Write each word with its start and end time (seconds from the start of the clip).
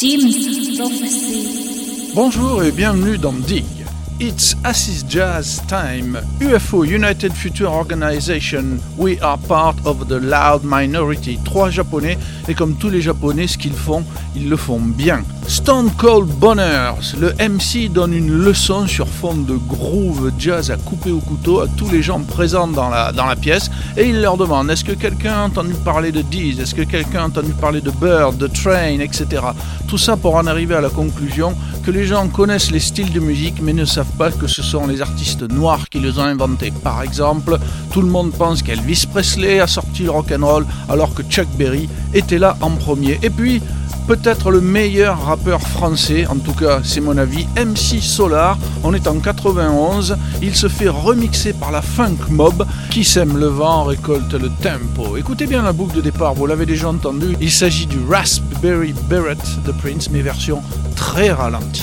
Prophecy. 0.00 2.12
Bonjour 2.14 2.62
et 2.62 2.72
bienvenue 2.72 3.18
dans 3.18 3.34
Dig. 3.34 3.79
It's 4.22 4.54
Acid 4.64 5.08
Jazz 5.08 5.62
Time. 5.66 6.18
UFO 6.40 6.84
United 6.84 7.32
Future 7.32 7.68
Organization. 7.68 8.78
We 8.98 9.18
are 9.22 9.38
part 9.48 9.76
of 9.86 10.08
the 10.08 10.20
loud 10.20 10.62
minority. 10.62 11.38
Trois 11.42 11.70
japonais 11.70 12.18
et 12.46 12.52
comme 12.52 12.74
tous 12.74 12.90
les 12.90 13.00
japonais, 13.00 13.46
ce 13.46 13.56
qu'ils 13.56 13.72
font, 13.72 14.04
ils 14.36 14.50
le 14.50 14.58
font 14.58 14.78
bien. 14.78 15.22
Stone 15.48 15.90
Cold 15.96 16.28
Bonners, 16.28 17.16
le 17.18 17.32
MC 17.32 17.90
donne 17.90 18.12
une 18.12 18.30
leçon 18.30 18.86
sur 18.86 19.08
fond 19.08 19.34
de 19.34 19.56
groove 19.56 20.30
jazz 20.38 20.70
à 20.70 20.76
couper 20.76 21.10
au 21.10 21.18
couteau 21.18 21.60
à 21.60 21.66
tous 21.66 21.90
les 21.90 22.02
gens 22.02 22.20
présents 22.20 22.68
dans 22.68 22.88
la, 22.88 23.12
dans 23.12 23.26
la 23.26 23.36
pièce 23.36 23.70
et 23.96 24.08
il 24.08 24.20
leur 24.20 24.36
demande 24.36 24.70
est-ce 24.70 24.84
que 24.84 24.92
quelqu'un 24.92 25.32
a 25.32 25.46
entendu 25.46 25.74
parler 25.84 26.12
de 26.12 26.22
Deez? 26.22 26.60
Est-ce 26.60 26.74
que 26.74 26.82
quelqu'un 26.82 27.22
a 27.22 27.26
entendu 27.26 27.52
parler 27.52 27.80
de 27.80 27.90
Bird, 27.90 28.36
de 28.36 28.46
Train, 28.46 29.00
etc. 29.00 29.42
Tout 29.88 29.98
ça 29.98 30.16
pour 30.16 30.36
en 30.36 30.46
arriver 30.46 30.74
à 30.74 30.80
la 30.80 30.90
conclusion 30.90 31.56
que 31.84 31.90
les 31.90 32.04
gens 32.04 32.28
connaissent 32.28 32.70
les 32.70 32.78
styles 32.78 33.12
de 33.12 33.20
musique 33.20 33.60
mais 33.60 33.72
ne 33.72 33.84
savent 33.84 34.09
pas 34.10 34.30
que 34.30 34.46
ce 34.46 34.62
sont 34.62 34.86
les 34.86 35.00
artistes 35.00 35.42
noirs 35.42 35.88
qui 35.88 36.00
les 36.00 36.18
ont 36.18 36.24
inventés. 36.24 36.72
Par 36.82 37.02
exemple, 37.02 37.58
tout 37.92 38.02
le 38.02 38.08
monde 38.08 38.32
pense 38.32 38.62
qu'Elvis 38.62 39.06
Presley 39.10 39.60
a 39.60 39.66
sorti 39.66 40.04
le 40.04 40.10
rock'n'roll 40.10 40.66
alors 40.88 41.14
que 41.14 41.22
Chuck 41.22 41.48
Berry 41.58 41.88
était 42.14 42.38
là 42.38 42.56
en 42.60 42.70
premier. 42.70 43.18
Et 43.22 43.30
puis, 43.30 43.62
peut-être 44.06 44.50
le 44.50 44.60
meilleur 44.60 45.24
rappeur 45.24 45.60
français, 45.60 46.26
en 46.26 46.36
tout 46.36 46.52
cas 46.52 46.80
c'est 46.82 47.00
mon 47.00 47.16
avis, 47.16 47.46
MC 47.56 48.02
Solar. 48.02 48.58
On 48.82 48.92
est 48.92 49.06
en 49.06 49.20
91, 49.20 50.16
il 50.42 50.56
se 50.56 50.68
fait 50.68 50.88
remixer 50.88 51.52
par 51.52 51.70
la 51.70 51.80
Funk 51.80 52.16
Mob 52.28 52.66
qui 52.90 53.04
sème 53.04 53.36
le 53.36 53.46
vent, 53.46 53.84
récolte 53.84 54.34
le 54.34 54.50
tempo. 54.62 55.16
Écoutez 55.16 55.46
bien 55.46 55.62
la 55.62 55.72
boucle 55.72 55.94
de 55.94 56.00
départ, 56.00 56.34
vous 56.34 56.46
l'avez 56.46 56.66
déjà 56.66 56.88
entendu, 56.88 57.36
il 57.40 57.52
s'agit 57.52 57.86
du 57.86 57.98
Raspberry 58.08 58.94
Beret 59.08 59.36
de 59.64 59.72
Prince, 59.72 60.10
mais 60.10 60.22
version 60.22 60.60
très 60.96 61.30
ralentie. 61.30 61.82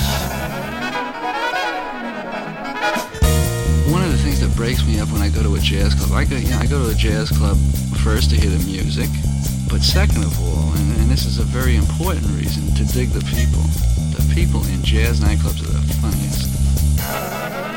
Breaks 4.58 4.84
me 4.84 4.98
up 4.98 5.08
when 5.12 5.22
I 5.22 5.28
go 5.28 5.40
to 5.44 5.54
a 5.54 5.60
jazz 5.60 5.94
club, 5.94 6.10
I 6.10 6.24
go, 6.24 6.34
you 6.34 6.50
know, 6.50 6.58
I 6.58 6.66
go 6.66 6.82
to 6.82 6.90
a 6.90 6.94
jazz 6.94 7.30
club 7.30 7.56
first 8.02 8.30
to 8.30 8.36
hear 8.36 8.50
the 8.50 8.58
music, 8.66 9.08
but 9.70 9.82
second 9.82 10.24
of 10.24 10.34
all, 10.42 10.72
and, 10.72 10.96
and 10.98 11.08
this 11.08 11.26
is 11.26 11.38
a 11.38 11.44
very 11.44 11.76
important 11.76 12.26
reason, 12.32 12.66
to 12.74 12.84
dig 12.92 13.10
the 13.10 13.22
people. 13.30 13.62
The 14.18 14.34
people 14.34 14.66
in 14.74 14.82
jazz 14.82 15.20
nightclubs 15.20 15.62
are 15.62 15.70
the 15.70 15.94
funniest. 16.02 17.67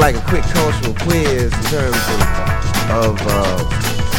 Like 0.00 0.16
a 0.16 0.20
quick 0.22 0.42
cultural 0.44 0.94
quiz 0.94 1.52
in 1.52 1.62
terms 1.68 1.94
of, 1.94 2.20
of 2.88 3.20
uh, 3.20 3.58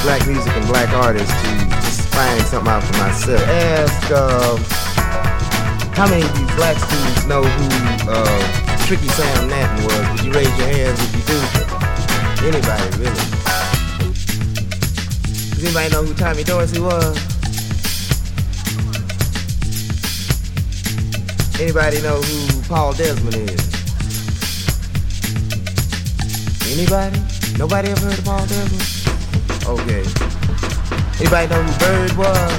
black 0.04 0.22
music 0.28 0.54
and 0.54 0.68
black 0.68 0.88
artists 0.94 1.34
to 1.42 1.50
just 1.82 2.08
find 2.14 2.40
something 2.44 2.70
out 2.72 2.84
for 2.84 2.98
myself. 3.00 3.42
Ask 3.42 4.12
uh, 4.12 4.58
how 5.98 6.08
many 6.08 6.22
of 6.22 6.40
you 6.40 6.46
black 6.56 6.78
students 6.78 7.26
know 7.26 7.42
who 7.42 7.68
uh, 8.12 8.86
Tricky 8.86 9.08
Sam 9.10 9.50
Natton 9.50 9.84
was? 9.86 10.12
Would 10.12 10.26
you 10.28 10.32
raise 10.32 10.56
your 10.60 10.68
hands 10.68 11.00
if 11.02 11.16
you 11.18 11.24
do? 11.26 11.40
Anybody, 12.46 12.98
really? 13.02 13.16
Does 15.50 15.64
anybody 15.64 15.90
know 15.94 16.04
who 16.06 16.14
Tommy 16.14 16.44
Dorsey 16.44 16.80
was? 16.80 17.18
Anybody 21.60 22.02
know 22.04 22.22
who 22.22 22.62
Paul 22.70 22.94
Desmond 22.94 23.50
is? 23.50 23.71
Anybody? 26.72 27.20
Nobody 27.58 27.90
ever 27.90 28.06
heard 28.06 28.18
of 28.18 28.24
Paul 28.24 28.46
Desmond? 28.48 28.82
Okay. 29.68 30.04
Anybody 31.20 31.48
know 31.50 31.62
who 31.64 31.74
Bird 31.80 32.12
was? 32.16 32.54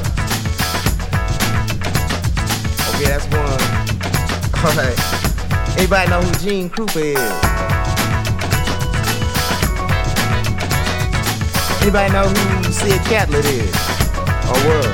Okay, 2.93 3.09
that's 3.09 3.27
one. 3.33 3.61
Alright. 4.69 4.99
Anybody 5.79 6.11
know 6.11 6.21
who 6.21 6.35
Gene 6.45 6.69
Krupa 6.69 7.01
is? 7.01 7.63
Anybody 11.81 12.13
know 12.13 12.29
who 12.29 12.71
Sid 12.71 13.01
Catlett 13.09 13.47
is? 13.47 13.75
Or 14.47 14.61
was? 14.69 14.87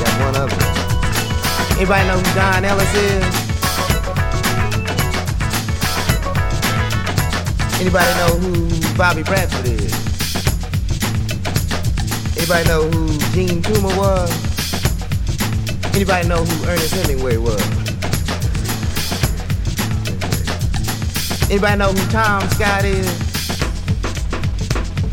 Got 0.00 0.20
one 0.24 0.34
other. 0.34 0.56
Anybody 1.76 2.08
know 2.08 2.18
who 2.18 2.34
Don 2.34 2.64
Ellis 2.64 2.94
is? 2.94 3.43
Anybody 7.84 8.14
know 8.14 8.38
who 8.38 8.96
Bobby 8.96 9.22
Bradford 9.22 9.66
is? 9.66 9.92
Anybody 12.34 12.66
know 12.66 12.88
who 12.88 13.08
Gene 13.34 13.60
Toomer 13.60 13.94
was? 13.98 14.30
Anybody 15.94 16.26
know 16.26 16.42
who 16.42 16.66
Ernest 16.66 16.94
Hemingway 16.94 17.36
was? 17.36 17.60
Anybody 21.50 21.76
know 21.76 21.92
who 21.92 22.10
Tom 22.10 22.48
Scott 22.48 22.86
is? 22.86 23.06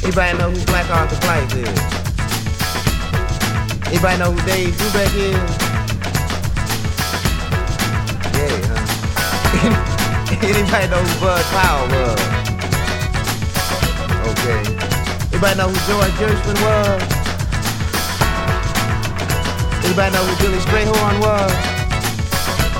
Anybody 0.05 0.37
know 0.37 0.51
who 0.51 0.65
Black 0.67 0.89
Arthur 0.89 1.19
Blythe 1.19 1.53
is? 1.53 1.79
Anybody 3.87 4.17
know 4.17 4.31
who 4.31 4.41
Dave 4.47 4.73
Brubeck 4.75 5.13
is? 5.19 5.35
Yeah. 8.39 9.87
Anybody 10.41 10.87
know 10.87 11.03
who 11.03 11.19
Bud 11.19 11.43
Powell 11.51 11.89
was? 11.89 12.40
Okay. 14.41 14.65
Anybody 15.31 15.57
know 15.59 15.69
who 15.69 15.77
George 15.85 16.13
Gershwin 16.17 16.57
was? 16.65 17.01
Anybody 19.85 20.15
know 20.15 20.23
who 20.25 20.33
Billy 20.41 20.57
Strayhorn 20.57 21.19
was? 21.21 21.53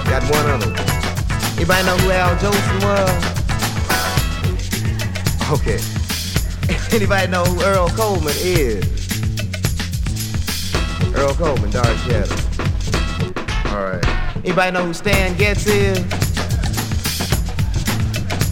Got 0.10 0.24
one 0.32 0.50
of 0.50 0.60
them. 0.60 0.74
Anybody 1.58 1.86
know 1.86 1.98
who 1.98 2.10
Al 2.10 2.36
Jolson 2.38 2.82
was? 2.82 3.14
Okay. 5.52 5.78
Anybody 6.96 7.28
know 7.32 7.44
who 7.44 7.62
Earl 7.62 7.90
Coleman 7.90 8.34
is? 8.40 8.84
Earl 11.16 11.36
Coleman, 11.36 11.70
Dark 11.70 11.96
Shadow. 12.00 12.36
Alright. 13.68 14.04
Anybody 14.38 14.72
know 14.72 14.86
who 14.88 14.94
Stan 14.96 15.38
Getz 15.38 15.68
is? 15.68 16.00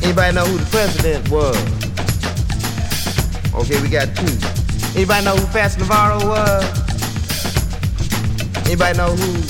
Anybody 0.04 0.36
know 0.36 0.46
who 0.46 0.60
the 0.60 0.68
president 0.70 1.28
was? 1.32 1.79
Okay, 3.60 3.82
we 3.82 3.90
got 3.90 4.08
two. 4.16 4.32
Anybody 4.96 5.26
know 5.26 5.36
who 5.36 5.46
Fast 5.48 5.80
Navarro 5.80 6.16
was? 6.26 6.64
Anybody 8.66 8.98
know 8.98 9.12
who 9.12 9.44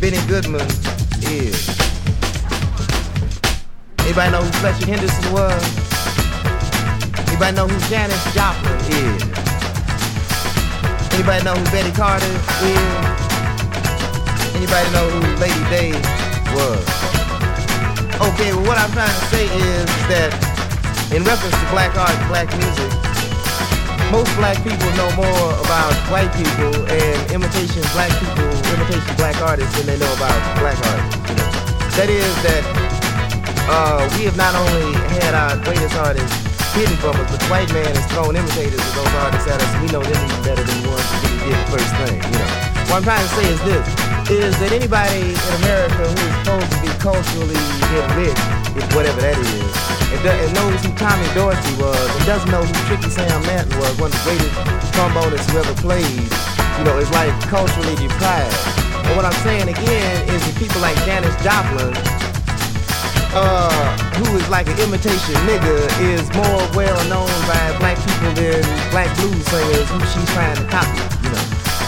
Benny 0.00 0.16
Goodman 0.26 0.64
is? 1.28 1.68
Anybody 4.00 4.32
know 4.32 4.40
who 4.40 4.50
Fletcher 4.64 4.86
Henderson 4.86 5.30
was? 5.30 5.60
Anybody 7.28 7.56
know 7.56 7.68
who 7.68 7.78
Janis 7.92 8.24
Joplin 8.32 8.80
is? 8.88 9.20
Anybody 11.12 11.44
know 11.44 11.54
who 11.54 11.64
Betty 11.68 11.92
Carter 11.92 12.24
is? 12.24 12.84
Anybody 14.56 14.88
know 14.96 15.04
who 15.12 15.20
Lady 15.36 15.64
Day 15.68 15.92
was? 16.56 16.80
Okay, 18.24 18.56
well 18.56 18.64
what 18.64 18.78
I'm 18.78 18.90
trying 18.92 19.12
to 19.12 19.24
say 19.28 19.44
is 19.44 19.84
that 20.08 20.32
in 21.12 21.22
reference 21.24 21.54
to 21.60 21.66
black 21.68 21.94
art 21.94 22.10
and 22.10 22.28
black 22.28 22.48
music, 22.56 23.13
most 24.10 24.30
black 24.36 24.58
people 24.64 24.90
know 24.98 25.08
more 25.16 25.48
about 25.64 25.92
white 26.10 26.32
people 26.34 26.74
and 26.90 27.18
imitation 27.32 27.82
black 27.92 28.12
people, 28.20 28.48
imitation 28.74 29.14
black 29.16 29.36
artists 29.40 29.72
than 29.78 29.86
they 29.86 29.98
know 29.98 30.12
about 30.14 30.36
black 30.58 30.78
artists. 30.90 31.16
You 31.30 31.36
know? 31.36 31.50
That 31.96 32.08
is 32.10 32.32
that 32.42 32.64
uh, 33.70 34.04
we 34.18 34.24
have 34.26 34.36
not 34.36 34.52
only 34.54 34.92
had 35.20 35.32
our 35.32 35.56
greatest 35.64 35.96
artists 35.96 36.34
hidden 36.74 36.96
from 36.98 37.14
us, 37.16 37.30
but 37.30 37.38
the 37.38 37.46
white 37.46 37.70
man 37.72 37.86
has 37.86 38.04
thrown 38.10 38.34
imitators 38.34 38.82
of 38.82 38.94
those 38.98 39.14
artists 39.22 39.46
at 39.46 39.62
us, 39.62 39.70
we 39.78 39.86
know 39.94 40.02
them 40.02 40.18
even 40.18 40.40
better 40.42 40.64
than 40.66 40.78
the 40.82 40.90
ones 40.90 41.06
who 41.06 41.16
really 41.22 41.54
did 41.54 41.54
the 41.54 41.68
first 41.70 41.92
thing. 42.02 42.18
You 42.18 42.38
know, 42.42 42.50
what 42.90 42.98
I'm 42.98 43.04
trying 43.06 43.22
to 43.22 43.32
say 43.38 43.46
is 43.46 43.60
this: 43.62 43.86
is 44.26 44.52
that 44.58 44.72
anybody 44.74 45.38
in 45.38 45.52
America 45.62 46.02
who 46.02 46.18
is 46.18 46.34
supposed 46.42 46.70
to 46.74 46.78
be 46.82 46.90
culturally 46.98 47.62
enriched, 47.94 48.42
if 48.74 48.84
whatever 48.90 49.22
that 49.22 49.38
is, 49.38 49.83
and, 50.14 50.26
and 50.26 50.54
knows 50.54 50.78
who 50.84 50.92
Tommy 50.94 51.26
Dorsey 51.34 51.74
was, 51.80 52.08
and 52.16 52.24
doesn't 52.26 52.50
know 52.50 52.62
who 52.62 52.74
Tricky 52.86 53.10
Sam 53.10 53.42
Natton 53.44 53.74
was, 53.80 53.94
one 53.98 54.10
of 54.10 54.16
the 54.16 54.24
greatest 54.24 54.54
trombonists 54.94 55.50
who 55.50 55.58
ever 55.58 55.74
played, 55.82 56.22
you 56.78 56.84
know, 56.84 56.98
is 56.98 57.10
like 57.10 57.34
culturally 57.50 57.94
deprived. 57.96 58.54
And 59.04 59.16
what 59.16 59.24
I'm 59.24 59.36
saying 59.44 59.68
again 59.68 60.16
is 60.30 60.40
that 60.46 60.56
people 60.56 60.80
like 60.80 60.96
Janis 61.04 61.34
Joplin, 61.42 61.92
uh, 63.34 63.96
who 64.22 64.36
is 64.36 64.48
like 64.48 64.66
an 64.68 64.78
imitation 64.78 65.34
nigga, 65.44 65.76
is 66.14 66.24
more 66.34 66.62
well 66.72 67.00
known 67.10 67.30
by 67.50 67.76
black 67.78 67.98
people 67.98 68.32
than 68.32 68.62
black 68.90 69.10
blues 69.18 69.44
singers 69.46 69.88
who 69.90 70.00
she's 70.06 70.30
trying 70.32 70.56
to 70.56 70.64
copy. 70.70 71.13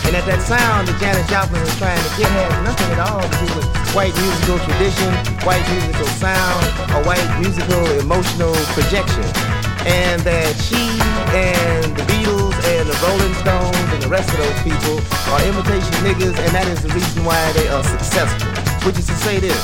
And 0.07 0.15
that 0.15 0.23
that 0.31 0.39
sound 0.39 0.87
that 0.87 0.95
Janis 1.03 1.27
Joplin 1.27 1.59
was 1.59 1.75
trying 1.83 1.99
to 1.99 2.13
get 2.15 2.31
has 2.31 2.55
nothing 2.63 2.95
at 2.95 3.03
all 3.11 3.19
to 3.19 3.37
do 3.43 3.51
with 3.59 3.67
white 3.91 4.15
musical 4.15 4.63
tradition, 4.63 5.11
white 5.43 5.67
musical 5.67 6.07
sound, 6.15 6.63
or 6.95 7.03
white 7.03 7.27
musical 7.43 7.83
emotional 7.99 8.55
projection. 8.79 9.27
And 9.83 10.23
that 10.23 10.55
she 10.63 10.79
and 11.35 11.91
the 11.99 12.07
Beatles 12.07 12.55
and 12.71 12.87
the 12.87 12.95
Rolling 13.03 13.35
Stones 13.43 13.75
and 13.99 13.99
the 13.99 14.07
rest 14.07 14.31
of 14.31 14.39
those 14.39 14.61
people 14.63 15.03
are 15.35 15.43
imitation 15.43 15.91
niggas, 16.07 16.39
and 16.39 16.55
that 16.55 16.71
is 16.71 16.87
the 16.87 16.93
reason 16.95 17.27
why 17.27 17.43
they 17.59 17.67
are 17.67 17.83
successful. 17.83 18.47
Which 18.87 19.03
is 19.03 19.11
to 19.11 19.17
say 19.27 19.43
this, 19.43 19.59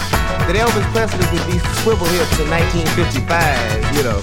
that 0.50 0.58
Elvis 0.58 0.90
Presley 0.90 1.22
could 1.30 1.46
be 1.46 1.62
swivel 1.86 2.10
hips 2.18 2.34
in 2.42 2.50
1955, 2.50 3.30
you 3.94 4.02
know, 4.02 4.18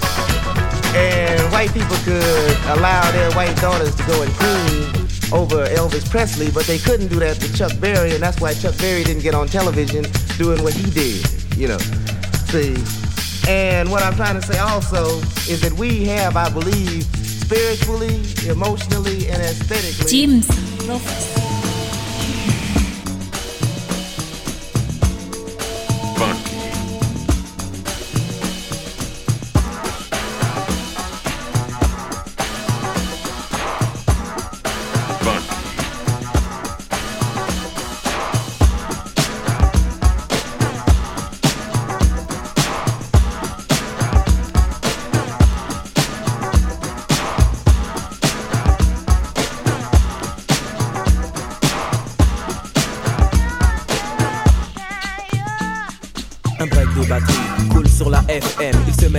and 0.92 1.40
white 1.48 1.72
people 1.72 1.96
could 2.04 2.56
allow 2.76 3.08
their 3.16 3.32
white 3.32 3.56
daughters 3.56 3.96
to 3.96 4.04
go 4.04 4.20
and 4.20 4.32
clean 4.36 4.99
over 5.32 5.64
Elvis 5.66 6.08
Presley, 6.10 6.50
but 6.50 6.66
they 6.66 6.78
couldn't 6.78 7.08
do 7.08 7.18
that 7.20 7.38
with 7.38 7.56
Chuck 7.56 7.72
Berry, 7.80 8.12
and 8.12 8.22
that's 8.22 8.40
why 8.40 8.54
Chuck 8.54 8.76
Berry 8.78 9.04
didn't 9.04 9.22
get 9.22 9.34
on 9.34 9.46
television 9.46 10.04
doing 10.38 10.62
what 10.62 10.74
he 10.74 10.90
did, 10.90 11.26
you 11.56 11.68
know. 11.68 11.78
See? 12.48 12.76
And 13.48 13.90
what 13.90 14.02
I'm 14.02 14.14
trying 14.14 14.40
to 14.40 14.42
say 14.42 14.58
also 14.58 15.18
is 15.50 15.60
that 15.62 15.72
we 15.72 16.04
have, 16.04 16.36
I 16.36 16.50
believe, 16.50 17.04
spiritually, 17.04 18.20
emotionally, 18.48 19.28
and 19.28 19.42
aesthetically. 19.42 20.10
James 20.10 20.48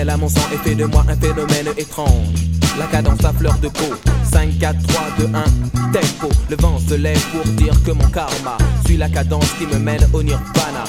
à 0.09 0.17
mon 0.17 0.29
sang 0.29 0.41
et 0.53 0.57
fait 0.57 0.75
de 0.75 0.85
moi 0.85 1.05
un 1.07 1.15
phénomène 1.15 1.67
étrange. 1.77 2.27
La 2.79 2.85
cadence 2.85 3.23
à 3.23 3.33
fleur 3.33 3.57
de 3.59 3.67
peau, 3.67 3.93
5, 4.31 4.57
4, 4.59 4.87
3, 4.87 5.03
2, 5.19 5.25
1, 5.25 5.29
tempo. 5.91 6.29
Le 6.49 6.55
vent 6.55 6.79
se 6.79 6.95
lève 6.95 7.21
pour 7.31 7.43
dire 7.53 7.73
que 7.83 7.91
mon 7.91 8.07
karma 8.07 8.57
suit 8.85 8.97
la 8.97 9.09
cadence 9.09 9.51
qui 9.59 9.65
me 9.67 9.77
mène 9.77 10.07
au 10.13 10.23
nirvana 10.23 10.83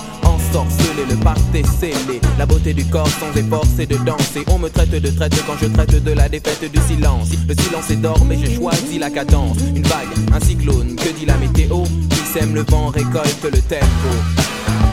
ensorcelé, 0.53 1.05
le 1.09 1.17
pacte 1.17 1.55
est 1.55 1.67
scellé. 1.67 2.21
La 2.39 2.47
beauté 2.47 2.75
du 2.75 2.85
corps 2.85 3.09
sans 3.09 3.39
effort, 3.39 3.65
c'est 3.77 3.87
de 3.87 3.97
danser. 3.97 4.45
On 4.49 4.59
me 4.59 4.69
traite 4.69 4.91
de 4.91 5.11
traite 5.11 5.35
quand 5.47 5.57
je 5.61 5.67
traite 5.67 6.03
de 6.03 6.13
la 6.13 6.29
défaite 6.29 6.71
du 6.71 6.81
silence. 6.81 7.29
Le 7.49 7.55
silence 7.55 7.91
est 7.91 7.97
d'or, 7.97 8.25
mais 8.27 8.39
j'ai 8.39 8.55
choisi 8.55 8.99
la 8.99 9.11
cadence. 9.11 9.59
Une 9.75 9.83
vague, 9.83 10.09
un 10.33 10.41
cyclone, 10.41 10.97
que 10.97 11.09
dit 11.19 11.27
la 11.27 11.37
météo? 11.37 11.83
Qui 12.11 12.19
sème 12.33 12.55
le 12.55 12.63
vent, 12.63 12.89
récolte 12.89 13.45
le 13.45 13.61
tempo. 13.61 14.92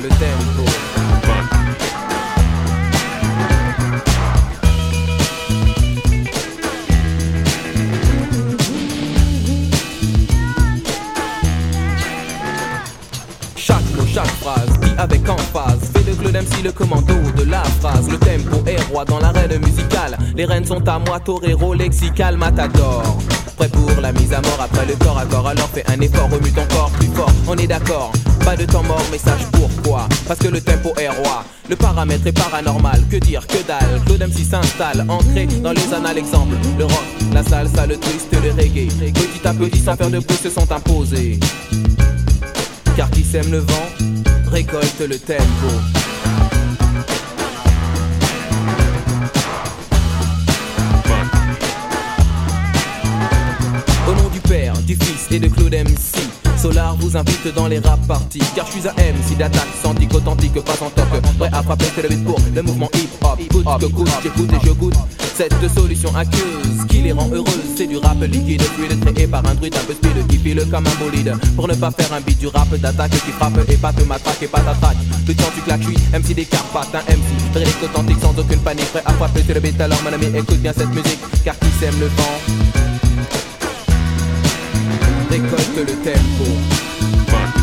Le 0.00 0.08
tempo. 0.08 0.88
avec 14.98 15.28
emphase. 15.28 15.90
Fais 15.92 16.02
de 16.02 16.14
Claude 16.14 16.34
MC 16.34 16.62
le 16.64 16.72
commando 16.72 17.14
de 17.36 17.44
la 17.44 17.62
phrase. 17.80 18.08
Le 18.08 18.18
tempo 18.18 18.62
est 18.66 18.80
roi 18.90 19.04
dans 19.04 19.20
l'arène 19.20 19.58
musicale. 19.64 20.18
Les 20.34 20.44
rênes 20.44 20.64
sont 20.64 20.86
à 20.88 20.98
moi, 20.98 21.20
torero, 21.20 21.74
lexical, 21.74 22.36
matador. 22.36 23.18
Prêt 23.56 23.68
pour 23.68 23.90
la 24.00 24.12
mise 24.12 24.32
à 24.32 24.40
mort 24.40 24.58
après 24.60 24.86
le 24.86 24.94
corps 24.96 25.18
à 25.18 25.24
corps. 25.24 25.48
Alors 25.48 25.68
fais 25.68 25.84
un 25.88 26.00
effort, 26.00 26.28
remue 26.30 26.52
ton 26.52 26.66
corps 26.74 26.90
plus 26.90 27.08
fort. 27.08 27.32
On 27.46 27.56
est 27.56 27.66
d'accord, 27.66 28.12
pas 28.48 28.56
de 28.56 28.64
temps 28.64 28.82
mort, 28.82 29.04
mais 29.12 29.18
sache 29.18 29.44
pourquoi. 29.52 30.08
Parce 30.26 30.40
que 30.40 30.48
le 30.48 30.62
tempo 30.62 30.94
est 30.98 31.10
roi. 31.10 31.44
Le 31.68 31.76
paramètre 31.76 32.26
est 32.26 32.32
paranormal. 32.32 33.02
Que 33.10 33.16
dire, 33.16 33.46
que 33.46 33.58
dalle. 33.66 34.00
Claude 34.06 34.22
MC 34.22 34.42
s'installe, 34.42 35.04
ancré 35.06 35.46
dans 35.62 35.72
les 35.72 35.92
annales. 35.92 36.16
Exemple, 36.16 36.54
le 36.78 36.84
rock, 36.86 37.04
la 37.34 37.42
salsa, 37.42 37.86
le 37.86 37.98
twist, 37.98 38.32
le 38.32 38.50
reggae. 38.52 38.88
Petit 39.12 39.46
à 39.46 39.52
petit, 39.52 39.78
sans 39.78 39.96
faire 39.96 40.08
de 40.08 40.20
bruit, 40.20 40.38
se 40.42 40.48
sont 40.48 40.72
imposés. 40.72 41.38
Car 42.96 43.10
qui 43.10 43.22
sème 43.22 43.50
le 43.50 43.58
vent 43.58 43.88
récolte 44.50 45.00
le 45.00 45.18
tempo. 45.18 45.68
Au 54.08 54.14
nom 54.14 54.28
du 54.32 54.40
Père, 54.40 54.72
du 54.86 54.94
Fils 54.94 55.26
et 55.32 55.38
de 55.38 55.48
Claude 55.48 55.74
MC. 55.74 56.37
Solar 56.58 56.96
vous 56.96 57.16
invite 57.16 57.54
dans 57.54 57.68
les 57.68 57.78
rap 57.78 58.00
parties. 58.08 58.42
Car 58.56 58.66
je 58.66 58.72
suis 58.72 58.88
un 58.88 58.92
MC 58.92 59.36
d'attaque 59.38 59.68
Santique 59.80 60.12
authentique 60.12 60.60
pas 60.64 60.72
en 60.84 60.90
toc 60.90 61.06
Prêt 61.38 61.50
à 61.52 61.62
frapper 61.62 61.84
que 61.94 62.00
le 62.00 62.08
beat 62.08 62.24
pour 62.24 62.36
le 62.52 62.62
mouvement 62.62 62.90
hip 62.94 63.08
hop 63.22 63.38
Écoute 63.38 63.64
que 63.80 63.86
coûte 63.86 64.10
j'écoute 64.22 64.50
et 64.52 64.66
je 64.66 64.72
goûte 64.72 64.94
Cette 65.36 65.54
solution 65.72 66.14
aqueuse 66.16 66.86
qui 66.88 66.98
les 66.98 67.12
rend 67.12 67.28
heureuses 67.32 67.76
C'est 67.76 67.86
du 67.86 67.96
rap 67.98 68.20
liquide 68.22 68.62
fluide 68.62 68.98
créé 69.04 69.28
par 69.28 69.46
un 69.46 69.54
druide 69.54 69.76
un 69.76 69.84
peu 69.84 69.94
speed 69.94 70.26
Qui 70.26 70.38
file 70.38 70.66
comme 70.68 70.84
un 70.86 71.04
bolide. 71.04 71.32
Pour 71.54 71.68
ne 71.68 71.74
pas 71.74 71.92
faire 71.92 72.12
un 72.12 72.20
beat 72.20 72.38
du 72.38 72.48
rap 72.48 72.68
d'attaque 72.74 73.12
Qui 73.12 73.30
frappe 73.30 73.58
et 73.68 73.76
pas 73.76 73.92
te 73.92 74.02
matraque 74.02 74.42
et 74.42 74.48
pas 74.48 74.60
t'attraque 74.60 74.96
Le 75.28 75.34
temps 75.34 75.50
tu 75.54 75.60
claques, 75.60 75.82
je 75.82 76.18
MC 76.18 76.34
des 76.34 76.44
Carpates 76.44 76.94
Un 76.94 77.12
MC 77.12 77.52
très 77.52 77.86
authentique 77.86 78.18
sans 78.20 78.36
aucune 78.36 78.60
panique. 78.60 78.90
Prêt 78.90 79.02
à 79.04 79.12
frapper 79.12 79.42
sur 79.44 79.54
le 79.54 79.60
beat 79.60 79.80
alors 79.80 80.02
mon 80.02 80.12
ami 80.12 80.26
écoute 80.36 80.58
bien 80.58 80.72
cette 80.76 80.90
musique. 80.90 81.20
Car 81.44 81.56
qui 81.56 81.68
sème 81.78 81.94
le 82.00 82.06
vent? 82.06 82.87
Récolte 85.30 85.76
le 85.76 85.94
tempo. 86.04 87.57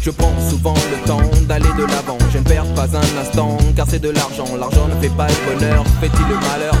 Je 0.00 0.10
prends 0.10 0.32
souvent 0.48 0.74
le 0.74 1.06
temps 1.06 1.20
d'aller 1.48 1.68
de 1.76 1.84
l'avant. 1.84 2.18
Je 2.32 2.38
ne 2.38 2.44
perds 2.44 2.66
pas 2.74 2.86
un 2.96 3.20
instant, 3.20 3.58
car 3.74 3.86
c'est 3.88 3.98
de 3.98 4.10
l'argent. 4.10 4.44
L'argent 4.58 4.86
ne 4.88 5.00
fait 5.00 5.14
pas 5.14 5.26
le 5.26 5.54
bonheur, 5.54 5.84
fait-il 6.00 6.28
le 6.28 6.34
malheur? 6.34 6.74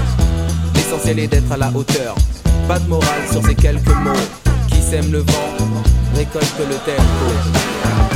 L'essentiel 0.74 1.18
est 1.18 1.26
d'être 1.26 1.50
à 1.50 1.56
la 1.56 1.70
hauteur. 1.74 2.14
Pas 2.68 2.78
de 2.78 2.88
morale 2.88 3.22
sur 3.30 3.44
ces 3.44 3.54
quelques 3.54 3.88
mots 3.88 4.12
qui 4.68 4.80
sèment 4.80 5.10
le 5.10 5.18
vent, 5.18 5.56
récolte 6.14 6.54
le 6.60 6.76
tempo. 6.76 8.11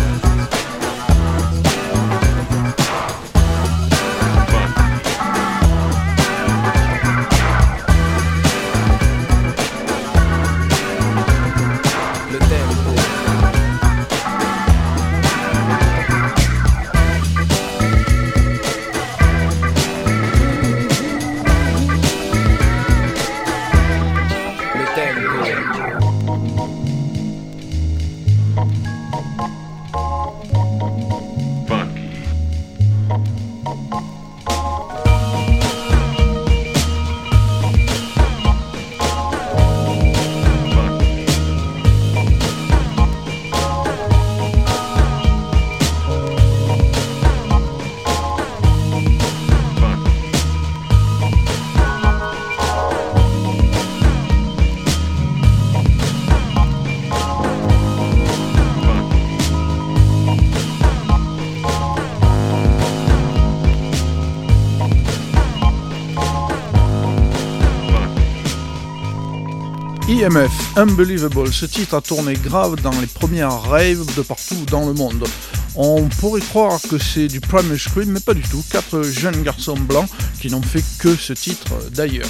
IMF, 70.17 70.51
Unbelievable, 70.77 71.53
ce 71.53 71.67
titre 71.67 71.95
a 71.95 72.01
tourné 72.01 72.33
grave 72.35 72.81
dans 72.81 72.99
les 73.01 73.07
premières 73.07 73.61
raves 73.61 74.07
de 74.17 74.23
partout 74.23 74.65
dans 74.71 74.87
le 74.87 74.95
monde. 74.95 75.27
On 75.75 76.09
pourrait 76.09 76.41
croire 76.41 76.81
que 76.89 76.97
c'est 76.97 77.29
du 77.29 77.39
Primal 77.41 77.79
Scream, 77.79 78.13
mais 78.13 78.21
pas 78.21 78.33
du 78.33 78.41
tout. 78.41 78.65
Quatre 78.71 79.03
jeunes 79.03 79.43
garçons 79.43 79.77
blancs 79.77 80.09
qui 80.41 80.49
n'ont 80.49 80.63
fait 80.63 80.83
que 80.99 81.15
ce 81.15 81.35
titre 81.35 81.75
d'ailleurs. 81.91 82.29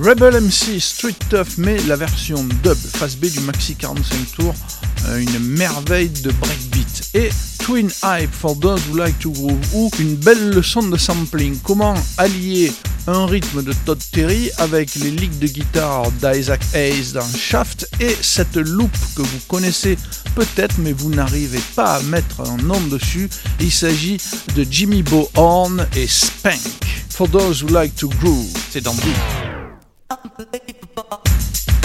Rebel 0.00 0.40
MC 0.40 0.78
Street 0.78 1.16
Tough 1.28 1.58
met 1.58 1.78
la 1.88 1.96
version 1.96 2.44
dub 2.62 2.76
face 2.76 3.16
B 3.16 3.26
du 3.26 3.40
maxi 3.40 3.74
45 3.74 4.32
tours, 4.36 4.54
euh, 5.08 5.18
une 5.18 5.38
merveille 5.40 6.08
de 6.08 6.30
breakbeat. 6.30 7.10
Et 7.14 7.30
Twin 7.58 7.90
Hype 8.04 8.32
for 8.32 8.56
those 8.60 8.80
who 8.88 8.96
like 8.96 9.18
to 9.18 9.32
groove 9.32 9.58
ou 9.74 9.90
une 9.98 10.14
belle 10.14 10.50
leçon 10.50 10.84
de 10.84 10.96
sampling. 10.96 11.58
Comment 11.64 11.94
allier 12.16 12.72
un 13.08 13.26
rythme 13.26 13.64
de 13.64 13.72
Todd 13.84 13.98
Terry 14.12 14.50
avec 14.58 14.94
les 14.94 15.10
ligues 15.10 15.38
de 15.40 15.48
guitare 15.48 16.12
d'Isaac 16.12 16.60
Hayes 16.74 17.12
dans 17.14 17.28
Shaft 17.36 17.90
et 17.98 18.16
cette 18.20 18.56
loop 18.56 18.92
que 19.16 19.22
vous 19.22 19.40
connaissez 19.48 19.98
peut-être 20.36 20.76
mais 20.78 20.92
vous 20.92 21.10
n'arrivez 21.10 21.60
pas 21.74 21.96
à 21.96 22.02
mettre 22.02 22.42
un 22.42 22.56
nom 22.58 22.80
dessus. 22.82 23.28
Il 23.58 23.72
s'agit 23.72 24.18
de 24.54 24.64
Jimmy 24.70 25.02
Bo 25.02 25.28
Horn 25.34 25.88
et 25.96 26.06
Spank. 26.06 26.60
For 27.10 27.28
those 27.28 27.64
who 27.64 27.68
like 27.68 27.96
to 27.96 28.08
groove, 28.20 28.46
c'est 28.70 28.82
dans 28.82 28.94
Beat. 28.94 29.57
unbelievable. 30.10 31.77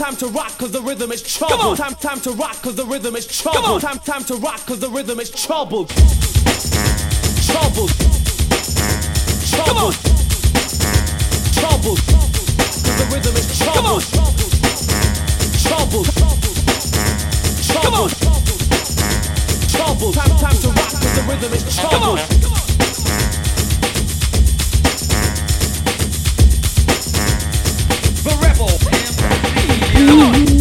Time 0.00 0.16
to 0.16 0.28
rock 0.28 0.56
cause 0.56 0.70
the 0.72 0.80
rhythm 0.80 1.12
is 1.12 1.20
trouble. 1.20 1.56
Come 1.58 1.66
on. 1.68 1.76
Time 1.76 1.94
time 1.94 2.20
to 2.20 2.30
rock 2.30 2.62
cause 2.62 2.74
the 2.74 2.86
rhythm 2.86 3.16
is 3.16 3.26
trouble. 3.26 3.60
Come 3.60 3.70
on. 3.72 3.80
Time 3.82 3.98
time 3.98 4.24
to 4.24 4.36
rock 4.36 4.64
cause 4.64 4.80
the 4.80 4.88
rhythm 4.88 5.20
is 5.20 5.30
trouble. 5.30 5.84
Trouble. 7.44 7.88
Trouble. 9.52 9.92
Trouble. 11.52 11.96
Cause 12.00 12.96
the 12.96 13.06
rhythm 13.12 13.36
is 13.36 13.46
trouble. 13.60 14.00
Trouble. 15.68 16.04
Trouble. 17.68 18.08
Trouble. 19.68 20.12
Time 20.12 20.36
time 20.40 20.56
to 20.64 20.68
rock 20.68 20.92
cause 20.96 21.14
the 21.14 21.22
rhythm 21.28 21.52
is 21.52 21.76
trouble. 21.76 22.16
Nous 22.16 22.48
sommes 22.48 22.59
Come 30.06 30.20
on. 30.20 30.59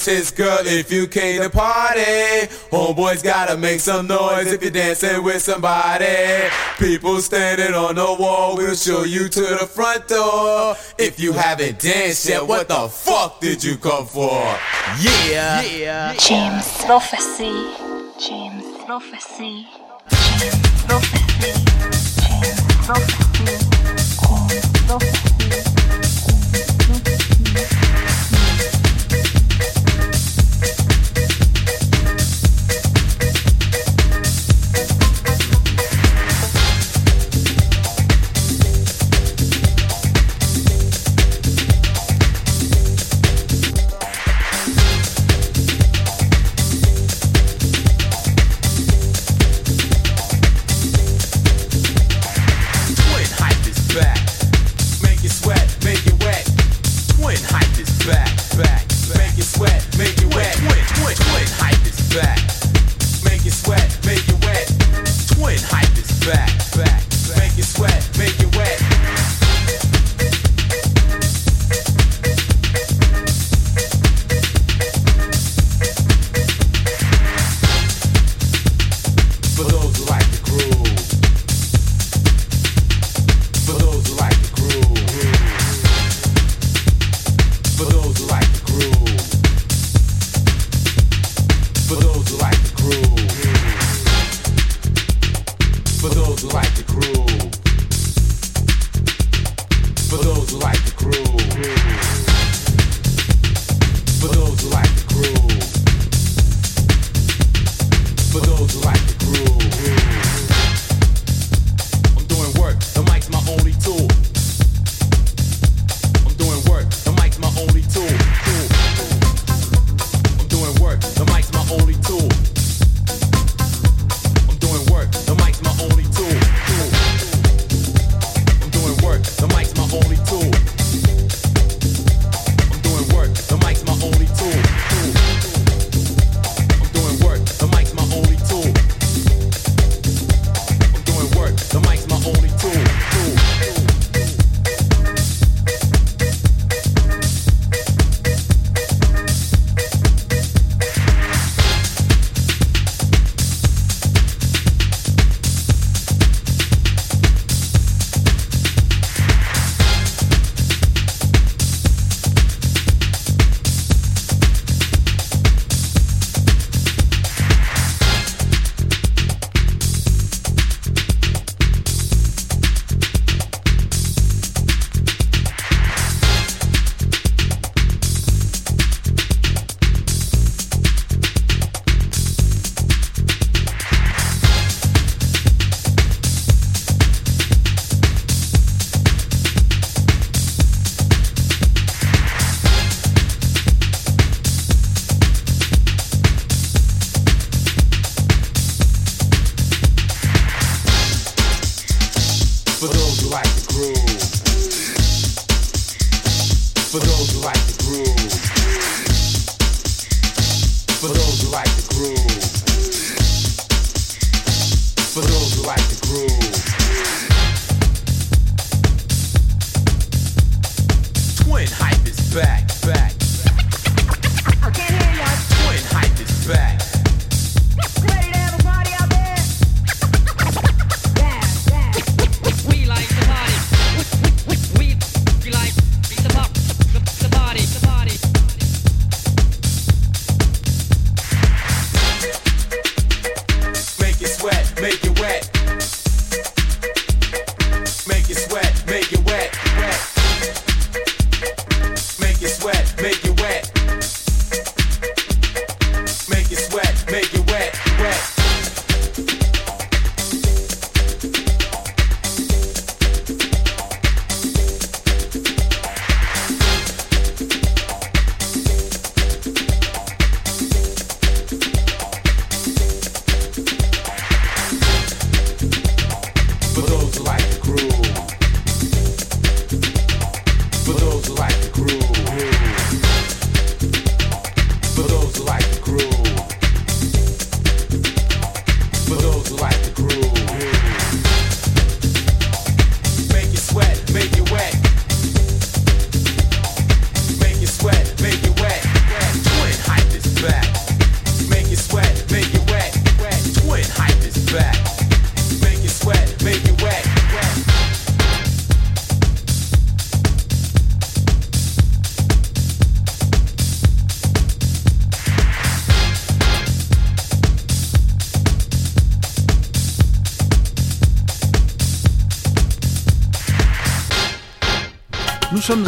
tits, 0.00 0.30
girl, 0.30 0.58
if 0.62 0.90
you 0.90 1.06
came 1.06 1.42
to 1.42 1.50
party. 1.50 2.48
Homeboys 2.70 3.22
gotta 3.22 3.56
make 3.56 3.80
some 3.80 4.06
noise 4.06 4.52
if 4.52 4.62
you're 4.62 4.70
dancing 4.70 5.22
with 5.22 5.42
somebody. 5.42 6.48
People 6.78 7.20
standing 7.20 7.74
on 7.74 7.96
the 7.96 8.16
wall, 8.18 8.56
we'll 8.56 8.74
show 8.74 9.04
you 9.04 9.28
to 9.28 9.40
the 9.40 9.66
front 9.66 10.08
door. 10.08 10.76
If 10.98 11.20
you 11.20 11.32
haven't 11.32 11.78
danced 11.80 12.28
yet, 12.28 12.46
what 12.46 12.68
the 12.68 12.88
fuck 12.88 13.40
did 13.40 13.62
you 13.62 13.76
come 13.76 14.06
for? 14.06 14.40
Yeah. 15.00 15.62
yeah. 15.62 16.14
James 16.18 16.84
Prophecy. 16.84 17.52
James 18.18 18.84
Prophecy. 18.84 19.66
James 20.10 20.84
Prophecy. 20.84 21.64
James 22.20 22.86
Prophecy. 22.86 23.19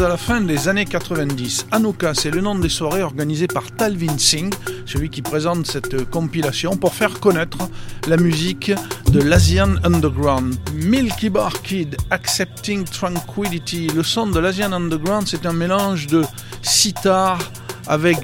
À 0.03 0.09
la 0.09 0.17
fin 0.17 0.41
des 0.41 0.69
années 0.69 0.85
90. 0.85 1.67
Anuka, 1.71 2.15
c'est 2.15 2.31
le 2.31 2.41
nom 2.41 2.57
des 2.57 2.69
soirées 2.69 3.03
organisées 3.03 3.47
par 3.47 3.71
Talvin 3.71 4.19
Singh, 4.19 4.53
celui 4.85 5.11
qui 5.11 5.23
présente 5.23 5.67
cette 5.67 6.09
compilation 6.11 6.77
pour 6.77 6.95
faire 6.95 7.21
connaître 7.21 7.59
la 8.09 8.17
musique 8.17 8.73
de 9.13 9.21
l'Asian 9.21 9.75
Underground. 9.85 10.57
Milky 10.75 11.31
Bar 11.31 11.63
Kid, 11.63 11.97
Accepting 12.11 12.85
Tranquility. 12.85 13.89
Le 13.89 14.03
son 14.03 14.27
de 14.27 14.41
l'Asian 14.41 14.73
Underground, 14.73 15.27
c'est 15.29 15.47
un 15.47 15.53
mélange 15.53 16.07
de 16.09 16.23
sitar, 16.63 17.39
avec 17.87 18.19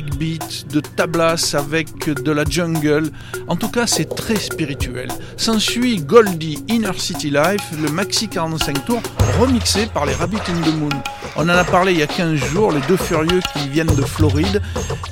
breakbeats, 0.00 0.64
de 0.72 0.80
tablas, 0.80 1.54
avec 1.54 2.08
de 2.08 2.32
la 2.32 2.44
jungle. 2.44 3.10
En 3.48 3.56
tout 3.56 3.68
cas, 3.68 3.86
c'est 3.86 4.14
très 4.14 4.36
spirituel. 4.36 5.08
S'ensuit 5.36 6.00
Goldie 6.00 6.64
Inner 6.68 6.92
City 6.96 7.30
Life, 7.30 7.62
le 7.80 7.90
maxi 7.90 8.28
45 8.28 8.84
tours 8.84 9.02
remixé 9.38 9.86
par 9.86 10.06
les 10.06 10.14
Rabbit 10.14 10.38
in 10.48 10.60
the 10.62 10.74
Moon. 10.74 11.02
On 11.36 11.42
en 11.42 11.48
a 11.48 11.64
parlé 11.64 11.92
il 11.92 11.98
y 11.98 12.02
a 12.02 12.06
15 12.06 12.36
jours, 12.36 12.72
les 12.72 12.80
deux 12.82 12.96
furieux 12.96 13.40
qui 13.52 13.68
viennent 13.68 13.94
de 13.94 14.02
Floride. 14.02 14.62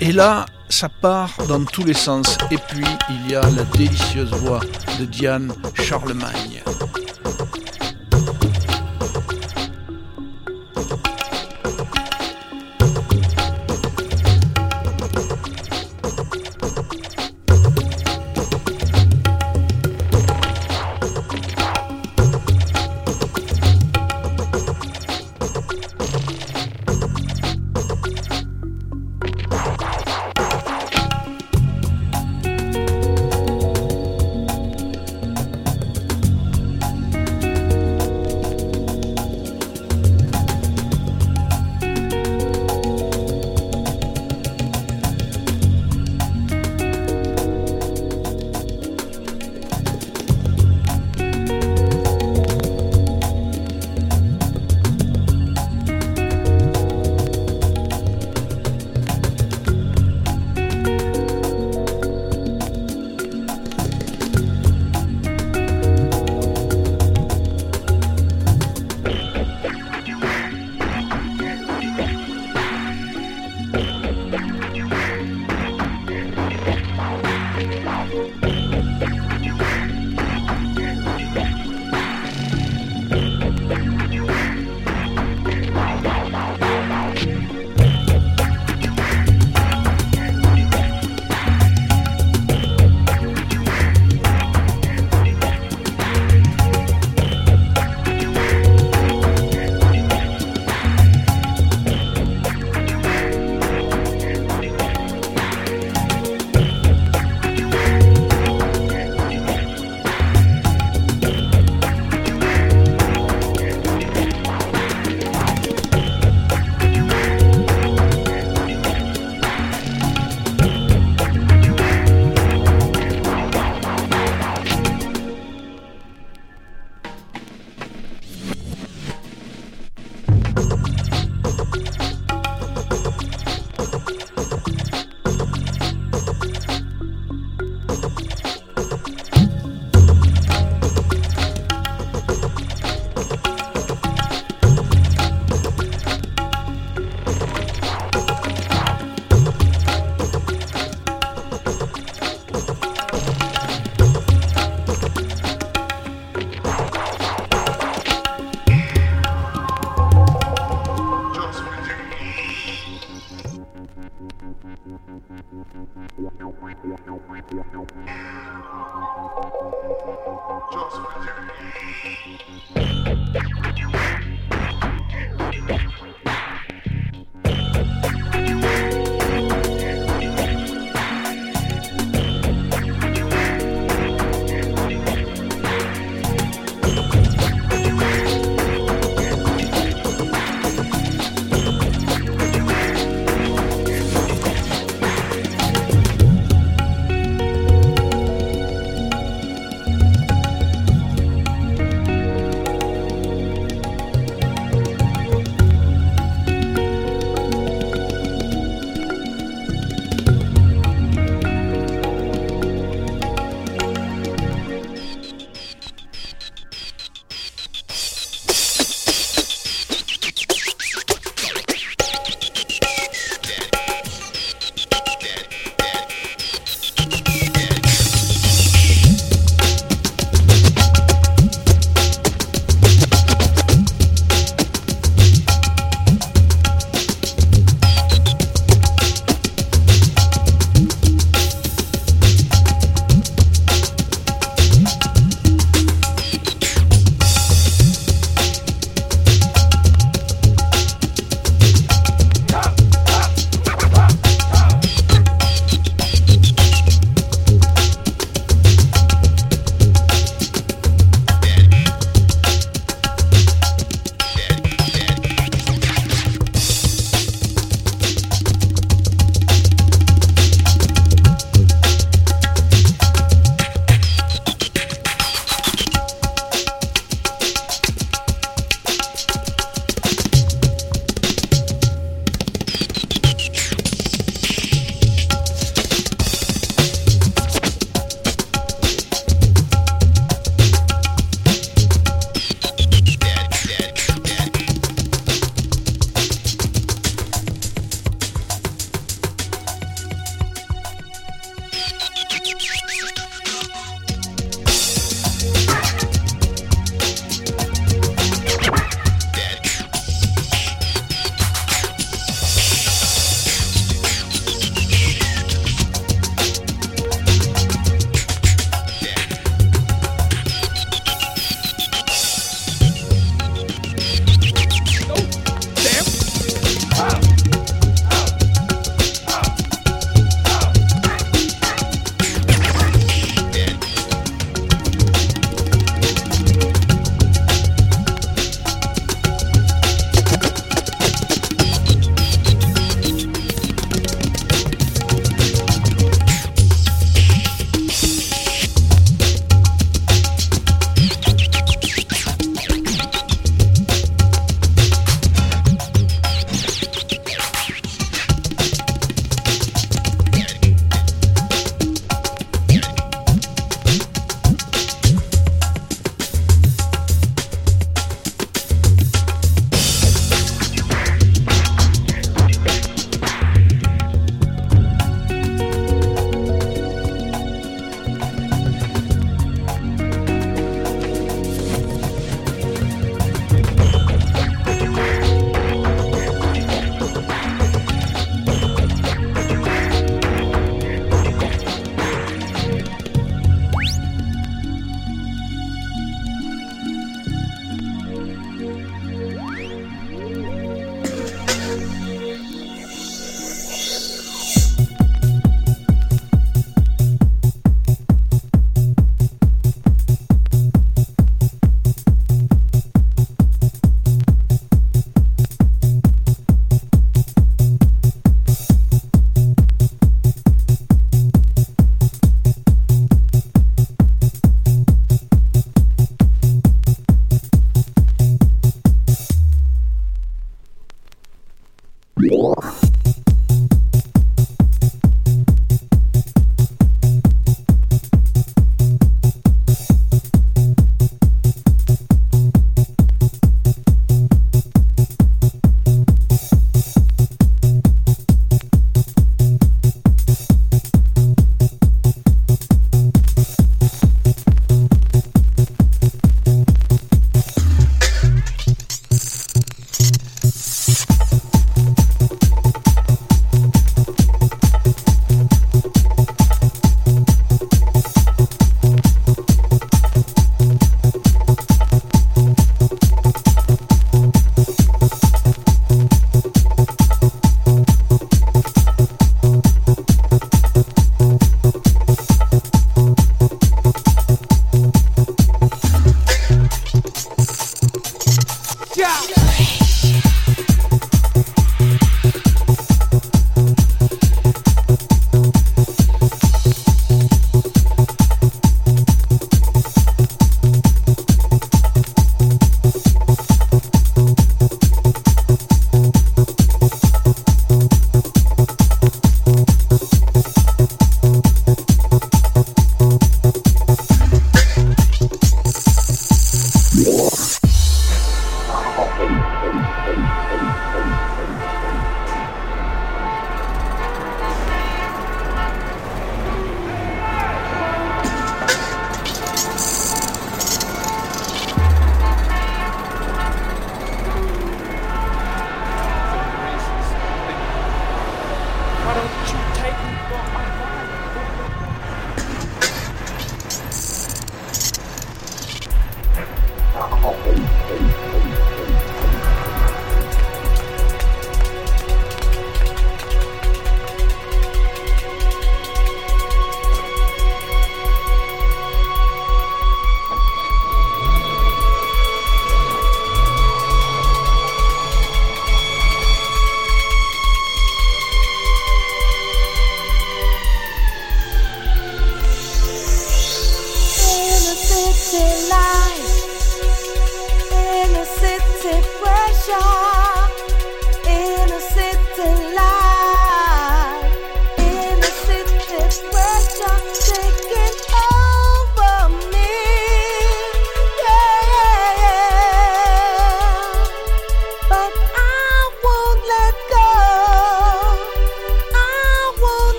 Et 0.00 0.12
là, 0.12 0.46
ça 0.68 0.88
part 0.88 1.30
dans 1.48 1.64
tous 1.64 1.84
les 1.84 1.94
sens. 1.94 2.38
Et 2.50 2.58
puis, 2.68 2.84
il 3.10 3.30
y 3.30 3.34
a 3.34 3.42
la 3.42 3.64
délicieuse 3.76 4.30
voix 4.30 4.60
de 4.98 5.04
Diane 5.04 5.52
Charlemagne. 5.74 6.62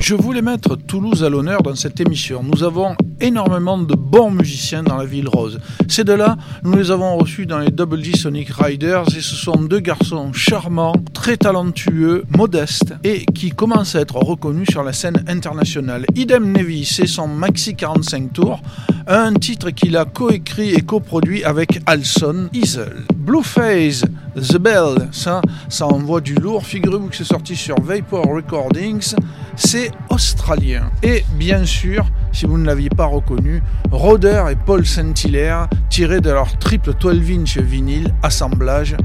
Je 0.00 0.14
voulais 0.14 0.42
mettre 0.42 0.76
Toulouse 0.76 1.24
à 1.24 1.28
l'honneur 1.28 1.62
dans 1.62 1.74
cette 1.74 2.00
émission. 2.00 2.42
Nous 2.42 2.62
avons 2.62 2.96
énormément 3.20 3.78
de 3.78 3.94
bons 3.94 4.30
musiciens 4.30 4.82
dans 4.82 4.96
la 4.96 5.04
ville 5.04 5.28
rose. 5.28 5.58
Ces 5.88 6.04
deux-là, 6.04 6.36
nous 6.64 6.76
les 6.76 6.90
avons 6.90 7.16
reçus 7.16 7.46
dans 7.46 7.58
les 7.58 7.70
Double 7.70 8.00
D 8.02 8.12
Sonic 8.16 8.50
Riders 8.50 9.04
et 9.08 9.20
ce 9.20 9.34
sont 9.34 9.62
deux 9.62 9.80
garçons 9.80 10.32
charmants, 10.32 10.94
très 11.12 11.36
talentueux, 11.36 12.24
modestes 12.36 12.94
et 13.04 13.24
qui 13.26 13.50
commencent 13.50 13.94
à 13.94 14.00
être 14.00 14.16
reconnus 14.16 14.68
sur 14.70 14.82
la 14.82 14.92
scène 14.92 15.24
internationale. 15.28 16.06
Idem 16.14 16.52
Nevi, 16.52 16.84
c'est 16.84 17.06
son 17.06 17.28
maxi 17.28 17.74
45 17.74 18.32
tours, 18.32 18.60
un 19.06 19.32
titre 19.34 19.70
qu'il 19.70 19.96
a 19.96 20.04
coécrit 20.04 20.74
et 20.74 20.80
coproduit 20.80 21.44
avec 21.44 21.80
Alson 21.86 22.48
Isle. 22.52 23.04
Blueface, 23.14 24.04
The 24.36 24.58
Bell, 24.58 25.08
ça, 25.12 25.40
ça 25.68 25.86
envoie 25.86 26.20
du 26.20 26.34
lourd. 26.34 26.64
Figurez-vous 26.64 27.08
que 27.08 27.16
c'est 27.16 27.24
sorti 27.24 27.56
sur 27.56 27.80
Vapor 27.80 28.24
Recordings. 28.26 29.14
C'est 29.56 29.90
australien. 30.16 30.90
Et 31.02 31.26
bien 31.34 31.66
sûr, 31.66 32.06
si 32.32 32.46
vous 32.46 32.56
ne 32.56 32.64
l'aviez 32.64 32.88
pas 32.88 33.04
reconnu, 33.04 33.62
Roder 33.90 34.44
et 34.50 34.56
Paul 34.56 34.86
Saint-Hilaire, 34.86 35.68
tirés 35.90 36.22
de 36.22 36.30
leur 36.30 36.56
triple 36.56 36.92
12-inch 36.92 37.58
vinyle 37.58 38.14
assemblage, 38.22 38.96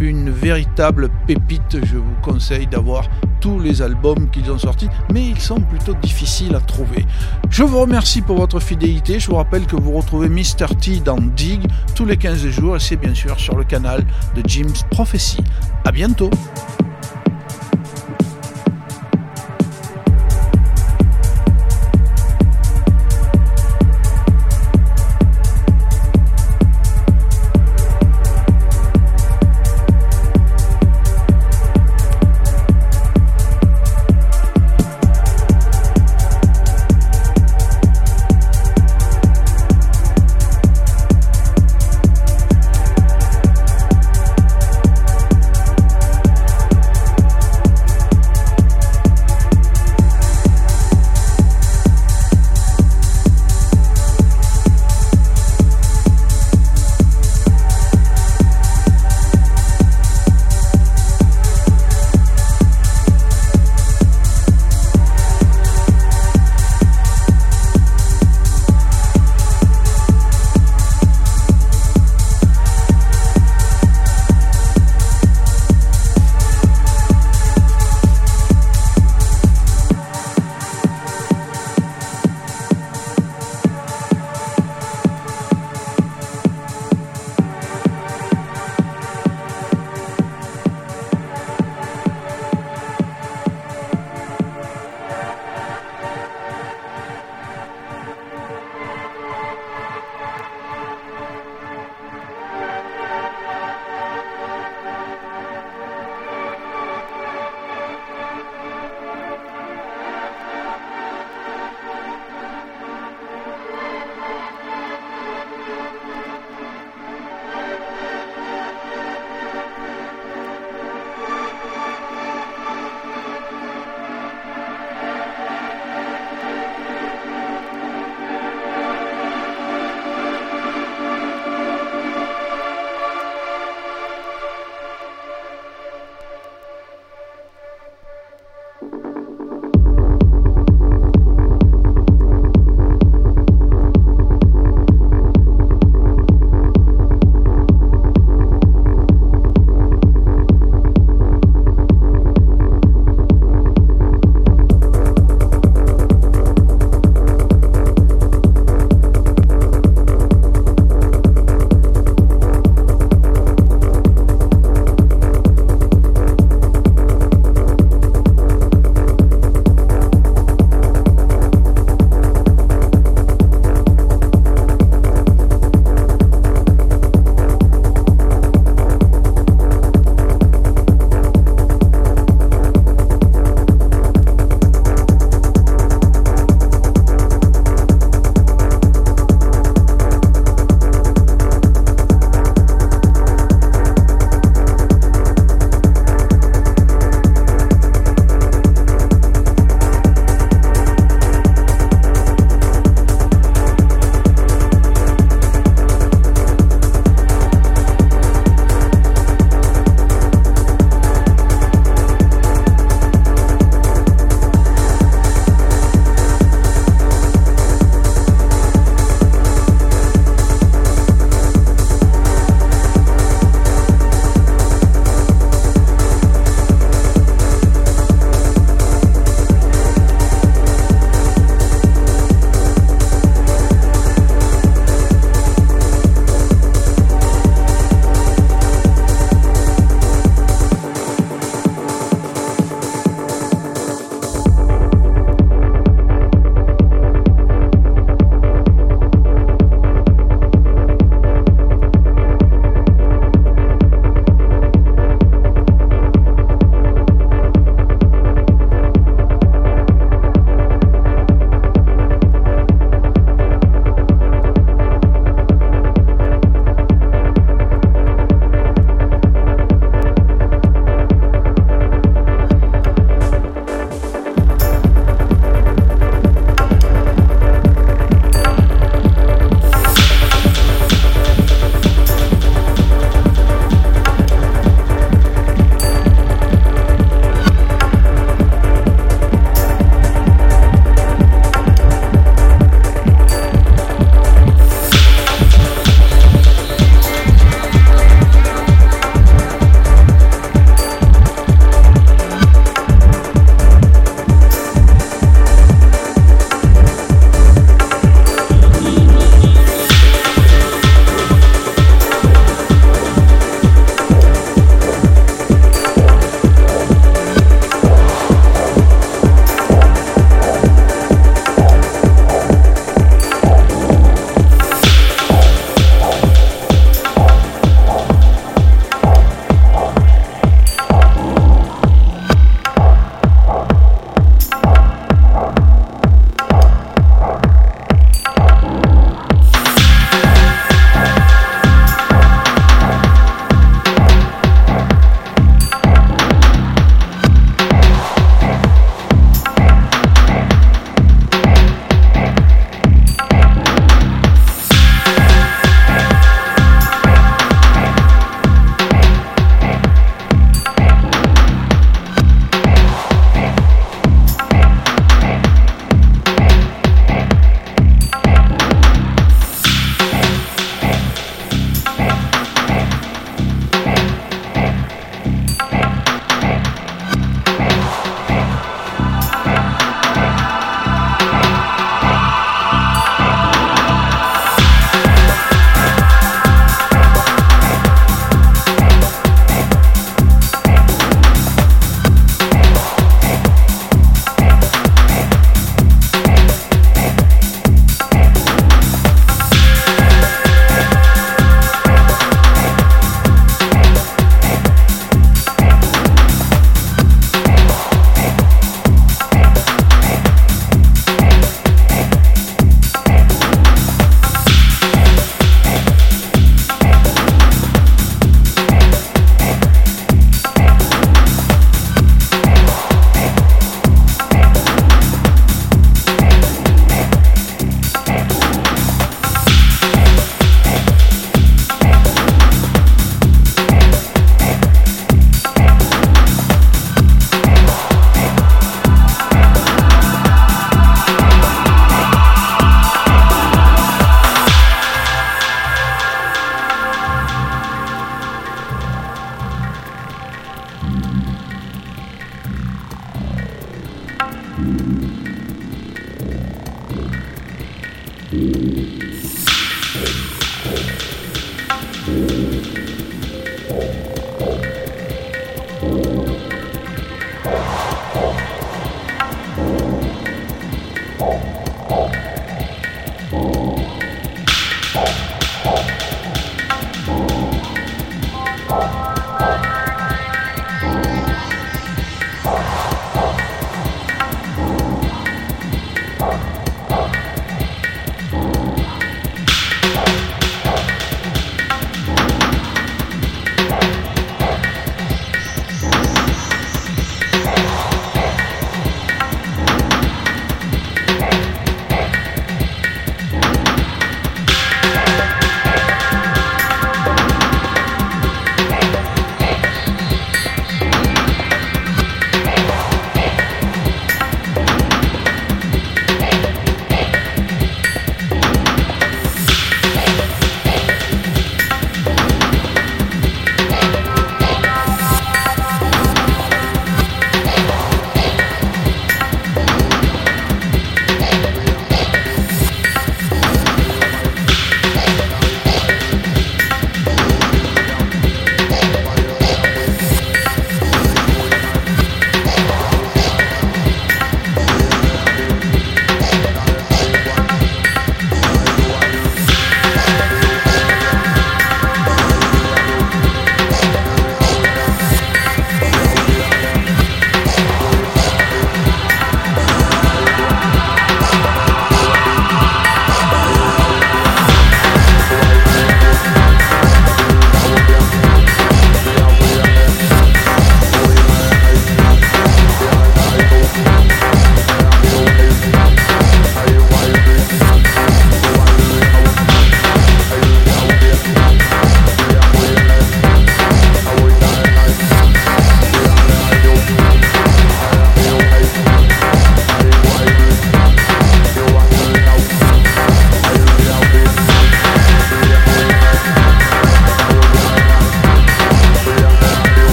une 0.00 0.28
véritable 0.28 1.08
pépite. 1.28 1.78
Je 1.84 1.98
vous 1.98 2.16
conseille 2.20 2.66
d'avoir 2.66 3.04
tous 3.40 3.60
les 3.60 3.80
albums 3.80 4.28
qu'ils 4.30 4.50
ont 4.50 4.58
sortis, 4.58 4.88
mais 5.14 5.24
ils 5.24 5.40
sont 5.40 5.60
plutôt 5.60 5.94
difficiles 5.94 6.56
à 6.56 6.60
trouver. 6.60 7.06
Je 7.48 7.62
vous 7.62 7.78
remercie 7.78 8.20
pour 8.20 8.36
votre 8.36 8.58
fidélité. 8.58 9.20
Je 9.20 9.28
vous 9.28 9.36
rappelle 9.36 9.66
que 9.66 9.76
vous 9.76 9.92
retrouvez 9.92 10.28
Mr. 10.28 10.74
T 10.80 10.98
dans 10.98 11.20
Dig 11.20 11.64
tous 11.94 12.06
les 12.06 12.16
15 12.16 12.44
jours 12.48 12.74
et 12.74 12.80
c'est 12.80 12.96
bien 12.96 13.14
sûr 13.14 13.38
sur 13.38 13.56
le 13.56 13.62
canal 13.62 14.04
de 14.34 14.42
Jim's 14.44 14.82
Prophecy. 14.90 15.38
À 15.84 15.92
bientôt! 15.92 16.30